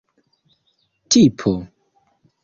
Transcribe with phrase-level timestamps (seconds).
[1.11, 1.51] tipo